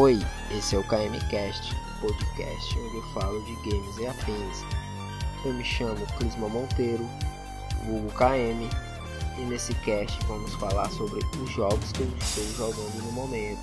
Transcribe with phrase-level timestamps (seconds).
[0.00, 0.18] Oi,
[0.50, 4.64] esse é o KMCast, podcast onde eu falo de games e afins.
[5.44, 7.06] Eu me chamo Clisma Monteiro,
[7.84, 8.66] vulgo KM,
[9.36, 13.60] e nesse cast vamos falar sobre os jogos que eu estou jogando no momento.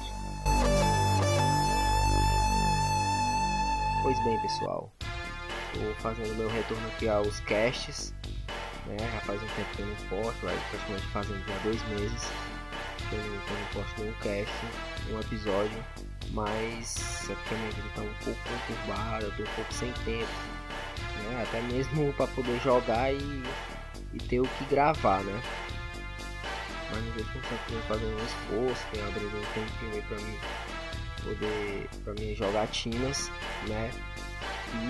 [4.04, 4.94] Pois bem, pessoal,
[5.74, 8.14] estou fazendo meu retorno aqui aos casts,
[8.86, 8.96] né?
[9.00, 12.30] Já faz um tempo que eu não posto, praticamente fazendo já dois meses
[13.16, 14.54] eu, que eu não posto nenhum cast,
[15.12, 15.84] um episódio
[16.32, 19.92] mas é porque a minha vida tá um pouco conturbada, eu tô um pouco sem
[20.06, 20.32] tempo,
[21.24, 21.44] né?
[21.44, 23.44] Até mesmo para poder jogar e,
[24.14, 25.42] e ter o que gravar, né?
[26.90, 30.38] Mas que eu sempre fazendo um esforço, tenho abrindo um tempinho pra mim
[31.24, 33.32] poder, pra minhas jogatinas,
[33.68, 33.92] né?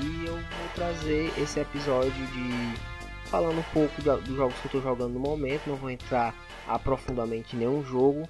[0.02, 2.74] E eu vou trazer esse episódio de
[3.30, 6.34] falando um pouco dos jogos que eu tô jogando no momento, não vou entrar
[6.68, 8.28] aprofundamente nenhum jogo,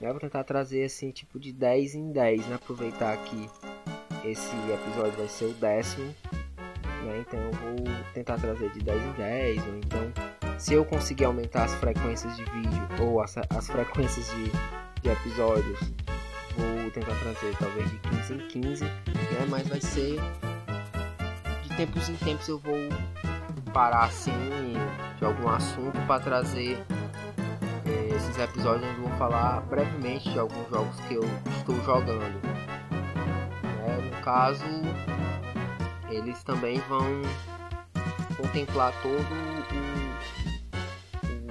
[0.00, 0.10] né?
[0.10, 2.56] Vou tentar trazer assim, tipo de 10 em 10, né?
[2.56, 3.48] Aproveitar que
[4.24, 6.14] esse episódio vai ser o décimo,
[7.04, 7.18] né?
[7.20, 7.76] Então eu vou
[8.12, 10.12] tentar trazer de 10 em 10, ou então
[10.58, 14.50] se eu conseguir aumentar as frequências de vídeo ou as, as frequências de,
[15.02, 15.78] de episódios,
[16.56, 19.46] vou tentar trazer talvez de 15 em 15, né?
[19.48, 20.16] Mas vai ser
[21.62, 22.74] de tempos em tempos eu vou
[23.72, 24.32] parar assim
[25.18, 26.84] de algum assunto para trazer
[27.88, 31.24] nesses episódios eu vou falar brevemente de alguns jogos que eu
[31.58, 32.40] estou jogando.
[33.86, 34.64] É, no caso,
[36.10, 37.22] eles também vão
[38.36, 39.26] contemplar todo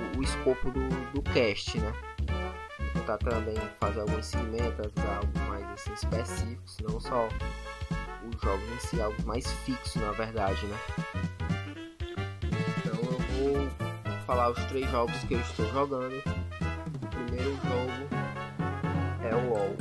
[0.02, 1.94] o, o, o escopo do, do cast, né?
[2.80, 7.28] Vou tentar também fazer alguns segmentos, algo mais assim, específicos, não só
[8.28, 10.78] os jogos em si, algo mais fixo na verdade, né?
[12.44, 13.87] Então eu vou
[14.28, 16.22] falar os três jogos que eu estou jogando
[17.10, 18.08] primeiro jogo
[19.24, 19.74] é o WoW,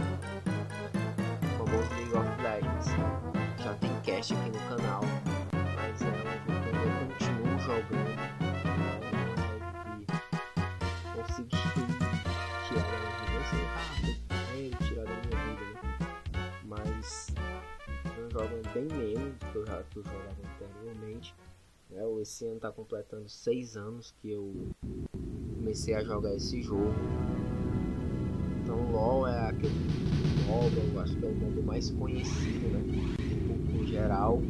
[1.42, 2.86] o famoso League of Legends.
[3.64, 5.02] Já tem cast aqui no canal,
[5.74, 8.20] mas é um jogo que eu continuo jogando.
[8.62, 8.80] É
[9.18, 10.06] um jogo que
[11.16, 11.58] consegui
[12.68, 13.34] tirar minha vida.
[13.34, 15.90] Eu sei, ah, ele tirar da minha vida, né?
[16.64, 17.34] Mas
[18.16, 21.34] eu jogo bem menos do que eu já eu jogava anteriormente.
[21.90, 22.02] Né?
[22.20, 24.52] Esse ano está completando seis anos que eu
[25.56, 26.94] comecei a jogar esse jogo.
[28.62, 29.74] Então LoL é aquele
[30.46, 33.16] modo, eu acho que é o modo mais conhecido, né?
[33.74, 34.40] Em geral,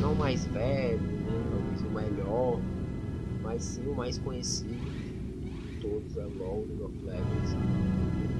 [0.00, 1.50] não mais velho, né?
[1.50, 2.60] talvez o melhor,
[3.42, 7.50] mas sim o mais conhecido de todos é LoL, League of Legends,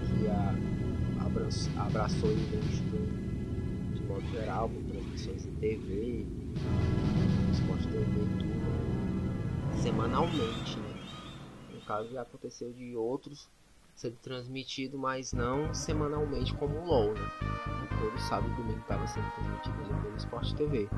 [0.08, 3.00] que a, abraçou, abraçou o indústria
[3.94, 6.26] de modo geral, com transmissões em TV,
[7.60, 10.94] esporte TV e tudo, semanalmente, né?
[11.74, 13.48] No caso já aconteceu de outros
[13.94, 17.20] sendo transmitido, mas não semanalmente como o LOL, né?
[18.00, 20.88] Todos sabem que o domingo estava sendo transmitido pelo Sport TV.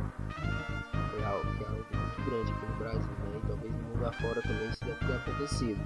[1.21, 3.41] É algo, que é algo muito grande aqui no Brasil, né?
[3.43, 5.81] E talvez no mundo afora também isso deve ter acontecido.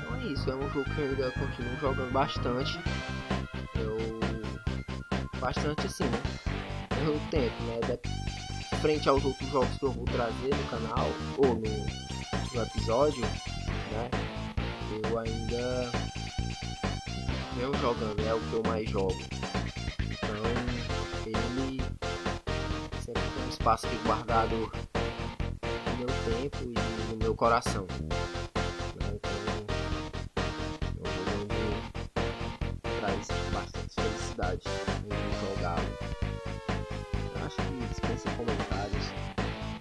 [0.00, 2.80] Então é isso, é um jogo que eu ainda continuo jogando bastante.
[5.38, 6.22] Bastante assim, né?
[7.06, 7.80] Eu tento, né?
[8.80, 14.10] Frente aos outros jogos que eu vou trazer no canal ou no, no episódio, né?
[15.04, 15.90] eu ainda
[17.56, 19.16] mesmo jogando, é o que eu mais jogo.
[20.00, 20.36] Então
[21.26, 21.82] ele
[23.00, 26.74] sempre tem um espaço aqui guardado no meu tempo e
[27.12, 27.86] no meu coração.
[28.00, 28.08] Né?
[28.94, 29.08] Então
[31.04, 31.56] é jogo
[33.00, 34.85] traz bastante felicidade
[38.36, 39.06] comentários.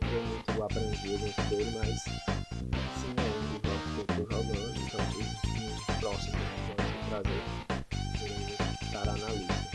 [0.02, 4.76] Não muito abrangir dele, mas sim é um jogos que eu estou jogando
[6.06, 7.44] próximo que vamos trazer
[8.84, 9.66] estará na lista.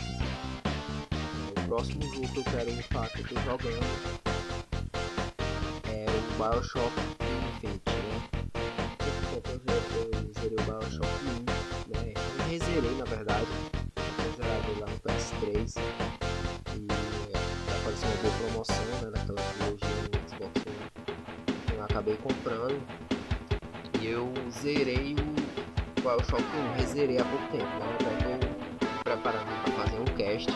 [1.49, 3.85] O próximo jogo que eu quero falar que eu jogando
[5.89, 6.93] é o Bioshock
[7.57, 8.17] Infinite, né?
[9.33, 9.41] Eu,
[10.17, 11.43] eu zerei o Bioshock 1,
[11.93, 12.13] né?
[12.15, 13.47] Eu rezerei na verdade,
[13.97, 15.90] eu zerei lá no PS3
[22.01, 22.81] acabei comprando
[24.01, 27.97] e eu zerei o Bioshock 1, rezerei há pouco tempo, né?
[27.99, 28.39] Então
[28.79, 30.51] tô preparando para fazer um cast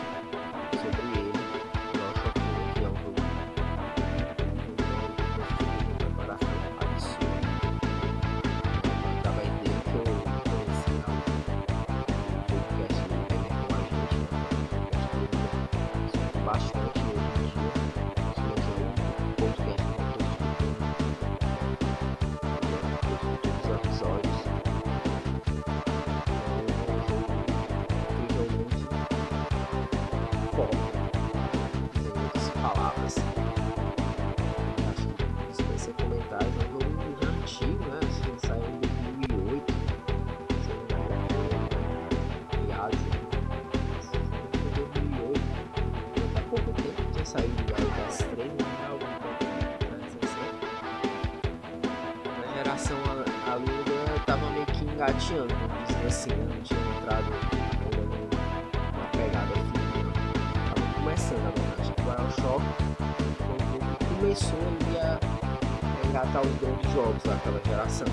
[66.96, 68.06] jogos daquela geração.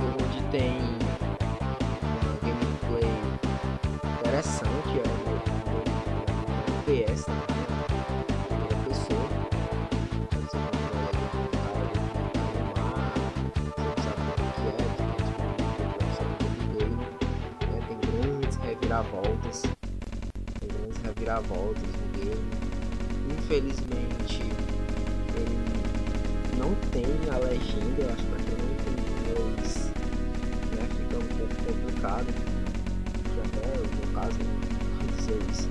[0.00, 0.80] Um onde tem
[2.02, 3.08] uma gameplay
[4.18, 5.36] interessante, é um
[6.82, 7.34] PS, né?
[8.48, 9.26] Primeira pessoa.
[10.32, 10.90] Você o como
[16.64, 16.86] que é,
[17.70, 17.78] né?
[17.86, 19.62] tem grandes reviravoltas.
[20.58, 22.50] Tem grandes reviravoltas no game.
[23.38, 24.15] Infelizmente
[27.30, 28.94] a legenda, eu acho que quem não tem
[29.42, 29.90] inglês
[30.76, 32.26] né, fica um pouco complicado.
[33.34, 35.68] Já até no caso não dizer isso.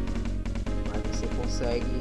[0.89, 1.99] Mas você consegue,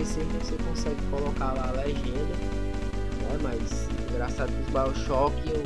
[0.00, 3.38] PC, você consegue colocar lá a legenda, né?
[3.42, 5.62] Mas engraçado que os Bioshock eu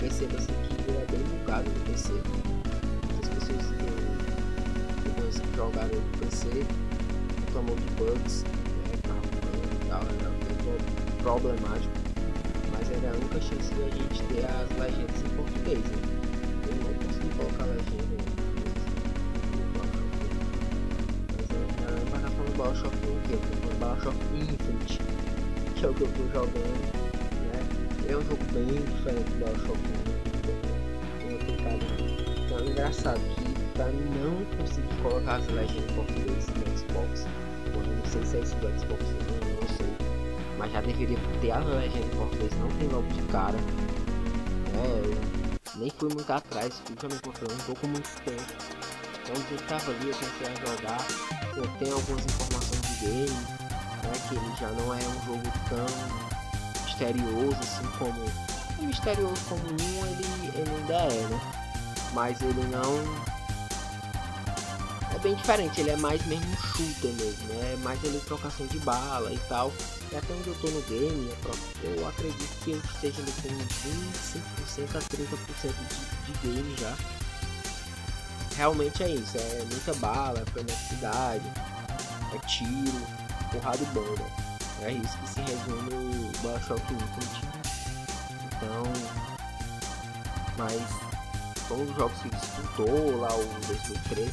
[0.00, 2.14] percebo assim que ele é bem bugado no PC.
[3.22, 6.64] As pessoas que jogaram no PC
[7.44, 8.48] reclamam de bugs, né?
[8.94, 8.96] E
[9.88, 10.78] tal, era bem
[11.22, 11.92] problemático.
[12.72, 15.98] Mas era a única chance de a gente ter as legendas em português, né?
[16.68, 18.27] Eu não consegui colocar a legenda
[23.28, 23.34] Bioshock 1 o quê?
[23.34, 25.00] Eu tô falando Bioshock Infinite,
[25.76, 26.80] que é o que eu tô jogando,
[27.52, 27.60] né?
[28.08, 30.18] É um jogo bem diferente do Bioshock 1,
[31.18, 31.84] tem outro cara.
[32.46, 37.26] Então é engraçado que pra não conseguir colocar as legendas em português no Xbox,
[37.74, 39.16] eu não sei se é isso do Xbox, eu
[39.60, 39.86] não sei.
[40.56, 43.58] Mas já deveria ter a legenda em português, não tem logo de cara.
[44.74, 48.42] É, eu nem fui muito atrás, já me encontrando um pouco muito tempo.
[49.22, 51.06] Então eu tava ali, eu comecei a jogar,
[51.54, 52.24] pô, tem algumas
[52.98, 58.48] informações de game, né, que ele já não é um jogo tão misterioso assim como.
[58.78, 60.24] O misterioso como um ele,
[60.54, 61.40] ele ainda é, né?
[62.12, 63.38] Mas ele não.
[65.14, 67.72] É bem diferente, ele é mais mesmo um shooter mesmo, né?
[67.72, 69.72] É mais trocação de bala e tal.
[70.12, 71.30] E até onde eu tô no game,
[71.82, 73.48] eu acredito que eu esteja com
[74.78, 75.74] 25% a 30%
[76.24, 76.96] de, de game já.
[78.56, 81.77] Realmente é isso, é muita bala, é freneticidade, é
[82.48, 83.06] tiro,
[83.52, 84.26] porrada e bomba.
[84.82, 87.42] É isso que se resume o Bioshock Infinite.
[88.46, 88.82] Então,
[90.56, 90.82] mas
[91.68, 94.32] foi um dos jogos que disputou lá o 2013.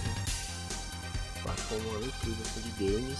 [1.45, 3.19] Acho que foi um ano incrível assim, de games.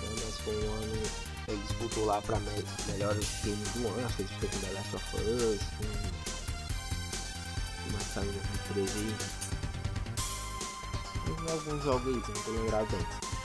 [0.00, 0.08] Né?
[0.24, 4.08] Mas foi um ano ele disputou lá para me melhores games do ano.
[4.18, 5.60] Ele ficou com The Last of Us.
[5.76, 5.84] Com...
[7.92, 8.32] Mas saiu em
[8.74, 9.16] 2013 aí.
[11.24, 13.43] Teve alguns jogos aí, não tô lembrado bem.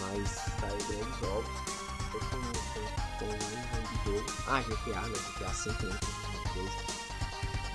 [0.00, 0.28] Mas
[0.60, 1.50] saiu grandes jogos.
[2.10, 2.36] Foi com,
[3.26, 4.32] um de jogo.
[4.46, 5.18] Ah, GTA, né?
[5.34, 5.98] GTA 5 né?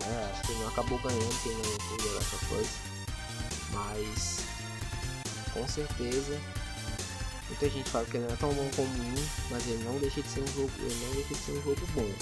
[0.06, 2.70] É, acho que não acabou ganhando quem não Last of Us.
[3.72, 4.44] Mas
[5.54, 6.40] com certeza
[7.54, 10.22] muita gente fala que ele não é tão bom como um, mas ele não deixa
[10.22, 12.02] de ser um jogo, ele não deixa de ser um jogo bom.
[12.02, 12.16] Né?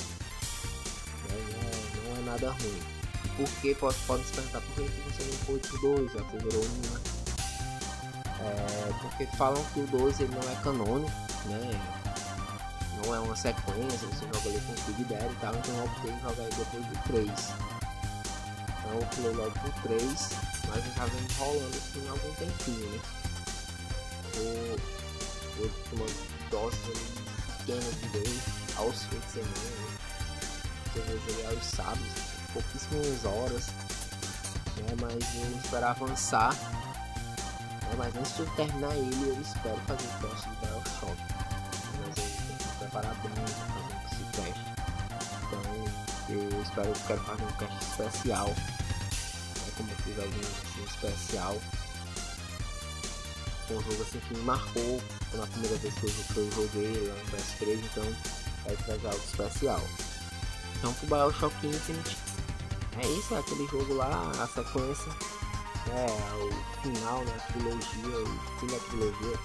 [1.29, 2.81] Não, é, não é nada ruim.
[3.37, 6.37] Por que pode, pode se perguntar por que você não foi pro 2, já que
[6.37, 7.10] virou um, né?
[8.43, 11.11] É, porque falam que o 2 ele não é canônico,
[11.45, 11.81] né?
[13.03, 15.85] Não é uma sequência, você joga ali com o Big Daddy e tal, então eu
[15.85, 17.29] optei em jogar ele depois do 3.
[18.69, 20.29] Então eu pulei logo pro 3,
[20.67, 22.99] mas eu já venho enrolando assim algum tempinho, né?
[24.35, 24.79] Eu,
[25.59, 28.41] eu tomando doses ali pequenas de game
[28.77, 29.97] aos fins de semana, né?
[30.87, 32.13] Às vezes ali aos sábados,
[32.53, 33.67] pouquíssimas horas,
[34.77, 34.95] né?
[34.99, 36.55] Mas eu espero avançar
[37.91, 37.95] né?
[37.97, 41.17] Mas antes de eu terminar ele, eu espero fazer o teste de Bioshock.
[41.99, 43.43] Mas eu tenho que preparar bem para
[44.07, 44.65] esse teste.
[45.43, 45.61] Então
[46.29, 48.47] eu espero, eu quero fazer um teste especial.
[48.47, 49.71] Né?
[49.77, 51.57] Como eu fiz algum especial.
[53.69, 55.01] Um jogo assim que me marcou
[55.33, 58.15] na primeira vez que eu, que eu joguei lá no PS3, então
[58.65, 59.81] vai trazer algo especial.
[60.75, 62.17] Então pro Bioshock Infinite
[63.01, 65.40] é isso, é aquele jogo lá, a sequência
[65.89, 69.39] é, o final, né, a trilogia, o fim da trilogia,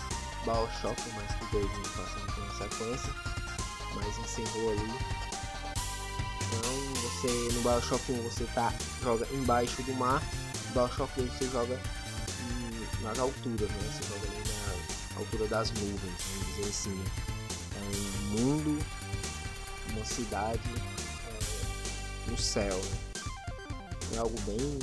[0.45, 3.15] Bioshock, mais que dois não passando com sequência,
[3.95, 5.17] mas encerrou ali.
[6.43, 10.23] Então você no Bioshock 1 você tá, joga embaixo do mar,
[10.67, 13.93] no Bioshock 2 você joga em, nas alturas, né?
[13.93, 16.91] Você joga ali na altura das nuvens, vamos dizer assim.
[16.91, 17.05] Né?
[17.75, 18.87] É um mundo,
[19.91, 20.61] uma cidade
[21.27, 22.77] é, no céu.
[22.77, 24.17] Né?
[24.17, 24.79] É algo bem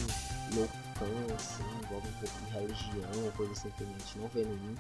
[1.03, 4.45] loucão, assim, envolve um pouco de religião, coisa assim que a gente não vê 1.
[4.45, 4.77] Né?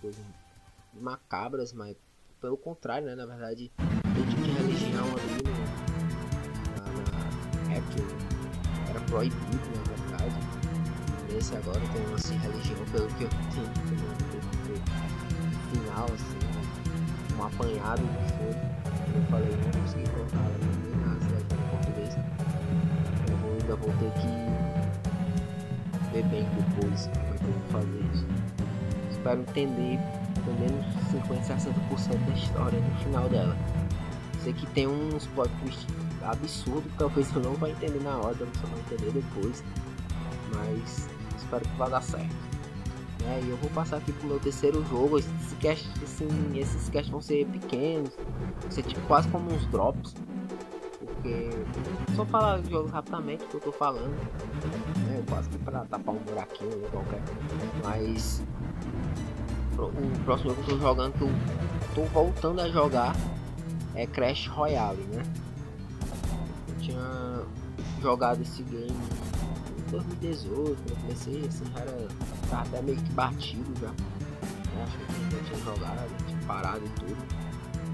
[0.00, 0.24] Coisas
[0.94, 1.96] macabras, mas
[2.40, 3.14] pelo contrário, né?
[3.14, 5.52] Na verdade, tem tipo de religião ali no,
[6.76, 6.86] na,
[7.68, 8.32] na Apple
[8.88, 10.36] era proibido, na verdade.
[11.30, 13.68] Nesse agora tem uma assim, religião, pelo que eu tenho
[15.50, 18.54] no final, assim, um apanhado que foi.
[19.14, 22.14] Eu falei, não consegui colocar nem nada, né, em português.
[23.28, 24.71] Eu ainda vou ter que
[26.12, 28.26] ver bem depois como é que eu vou fazer isso.
[29.10, 29.98] Espero entender
[30.44, 33.56] pelo menos 50, 60% da história no final dela.
[34.42, 35.50] Sei que tem uns plot
[36.24, 39.64] absurdos que talvez eu não vá entender na hora, eu só vou entender depois.
[40.54, 42.52] Mas espero que vá dar certo.
[43.24, 45.18] É, e eu vou passar aqui pro meu terceiro jogo.
[45.18, 48.10] Esses casts, assim, esses casts vão ser pequenos,
[48.60, 50.14] vão ser tipo quase como uns drops.
[50.98, 51.50] Porque
[52.16, 54.14] só falar de jogos rapidamente que eu tô falando.
[55.06, 57.22] Né, quase que pra tapar um buraquinho qualquer.
[57.82, 58.42] Mas
[59.78, 61.30] o próximo jogo que eu tô jogando, eu
[61.94, 63.16] tô voltando a jogar,
[63.94, 65.22] é Crash Royale, né?
[66.68, 67.42] Eu tinha
[68.00, 72.08] jogado esse game em 2018, quando eu comecei, assim, já era
[72.48, 73.88] tava até meio que batido já.
[73.88, 74.84] Né?
[74.84, 77.16] Acho que eu tinha jogado, tinha parado e tudo.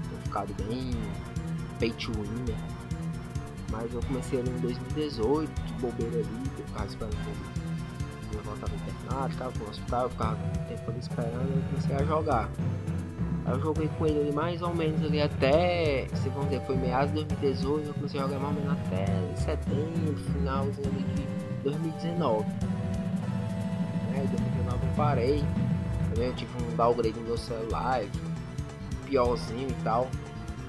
[0.07, 0.91] Tinha ficado bem
[1.79, 2.78] pay to win, né?
[3.71, 7.69] Mas eu comecei ali em 2018, de bobeira ali, eu ficava esperando
[8.33, 12.03] eu voltava internado, ficava no hospital, eu ficava um tempo ali esperando e comecei a
[12.03, 12.49] jogar.
[13.45, 16.75] Aí eu joguei com ele ali mais ou menos ali até, se vamos dizer, foi
[16.75, 21.63] meados de 2018, eu comecei a jogar mais ou menos até setembro, finalzinho ali de
[21.63, 22.45] 2019.
[24.13, 25.43] Aí em 2019 eu parei,
[26.09, 28.03] também eu tive um downgrade no meu celular,
[29.05, 30.07] piorzinho e tal,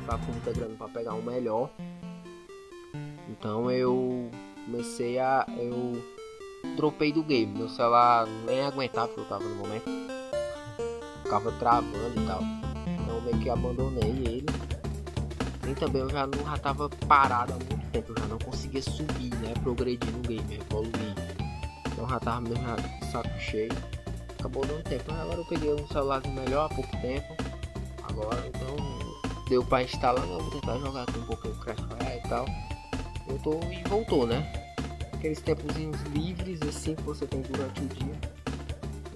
[0.07, 1.71] tava com muita grana pra pegar um melhor.
[3.31, 4.29] Então eu
[4.67, 5.47] comecei a.
[5.57, 6.03] eu
[6.77, 7.57] dropei do game.
[7.57, 9.89] Meu celular nem aguentava porque eu tava no momento.
[11.23, 12.41] Ficava travando e tal.
[13.03, 14.47] Então meio que abandonei ele.
[15.69, 18.13] E também eu já não já tava parado há muito tempo.
[18.13, 19.55] Eu já não conseguia subir, né?
[19.63, 21.15] Progredir no game, evoluir.
[21.87, 22.77] Então já tava mesmo já
[23.13, 23.73] saco cheio.
[24.39, 25.13] Acabou dando tempo.
[25.13, 27.37] Agora eu peguei um celular melhor há pouco tempo.
[28.09, 28.77] Agora então
[29.49, 32.70] deu pra instalar, não, vou tentar jogar aqui um pouquinho Crash Royale e tal.
[33.39, 34.61] Tô e voltou, né?
[35.21, 38.15] aqueles tempozinhos livres assim que você tem durante o dia,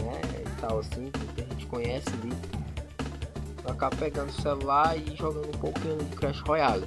[0.02, 0.20] né?
[0.38, 2.30] E tal assim, que a gente conhece ali.
[3.66, 6.86] Eu pegando o celular e jogando um pouquinho de Crash Royale,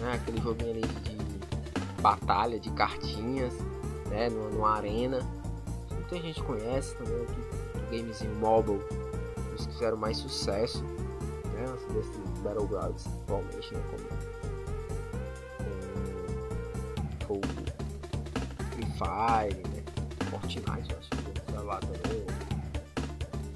[0.00, 0.14] né?
[0.14, 3.54] Aquele joguinho ali de batalha, de cartinhas,
[4.10, 4.28] né?
[4.28, 5.20] Numa, numa arena.
[5.92, 7.40] Muita gente conhece também aqui,
[7.76, 8.80] um gamezinho mobile,
[9.54, 11.66] os que fizeram mais sucesso, né?
[11.92, 13.80] Desse Battlegrounds, atualmente, né?
[13.90, 14.33] Como,
[19.04, 19.84] Fire, né?
[20.30, 21.80] Fortnite, eu acho que celular.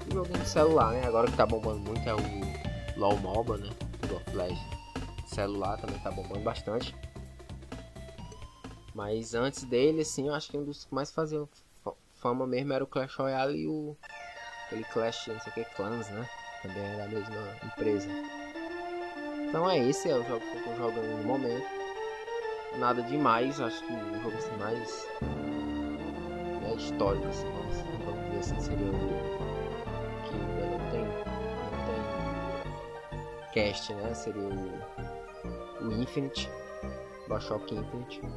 [0.07, 1.05] E joguinho de celular, né?
[1.05, 3.69] Agora que tá bombando muito é o LOL MOBA, né?
[4.03, 4.59] O Flash.
[5.27, 6.95] Celular também tá bombando bastante.
[8.93, 11.47] Mas antes dele, assim, eu acho que um dos que mais faziam
[12.15, 13.95] fama mesmo era o Clash Royale e o.
[14.65, 16.29] Aquele Clash, não sei o que, Clans, né?
[16.61, 18.07] Também era a mesma empresa.
[19.47, 21.78] Então é esse, é o jogo que eu tô jogando no momento
[22.77, 25.07] nada demais, acho que o jogo assim mais
[26.61, 28.91] né, histórico, assim, vamos, vamos dizer assim, seria o
[30.23, 34.13] que ainda não tem, não tem cast, né?
[34.13, 36.49] Seria o, o Infinite,
[37.27, 38.29] Bioshock Infinite, né?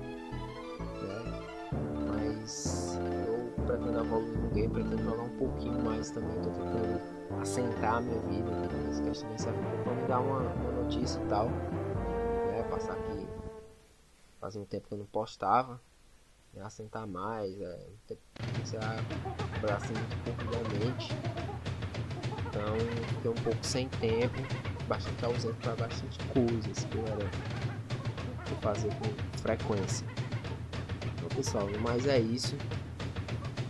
[2.07, 7.01] Mas eu pretendo evoluir no game, pretendo jogar um pouquinho mais também, tô tentando
[7.41, 8.91] assentar a minha vida, né?
[8.91, 11.82] esse cast também serve pra me dar uma, uma notícia e tal, né?
[14.43, 15.81] Fazia um tempo que eu não postava.
[16.53, 17.87] Né, assentar mais, é,
[18.53, 21.13] comecei a assim muito pontualmente.
[22.49, 22.75] Então
[23.09, 24.37] fiquei um pouco sem tempo,
[24.87, 27.31] bastante ausente para bastante coisas que eu era
[28.45, 30.07] que fazer com frequência.
[31.15, 32.57] Então pessoal, mas é isso.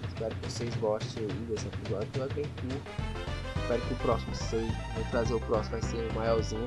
[0.09, 2.09] Espero que vocês gostem desse episódio.
[2.17, 2.91] Eu bem curto.
[3.61, 6.67] Espero que o próximo sei, vou trazer o próximo vai ser maiorzinho.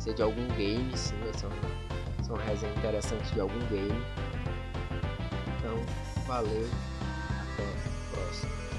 [0.00, 1.91] Ser de algum game, sim, vai ser um
[2.32, 4.02] uma resenha interessante de algum game.
[5.58, 5.78] Então,
[6.26, 6.68] valeu,
[7.54, 8.71] até a próxima.